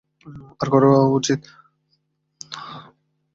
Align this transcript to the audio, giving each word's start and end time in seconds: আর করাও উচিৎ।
আর 0.61 0.67
করাও 0.69 1.13
উচিৎ। 1.17 1.41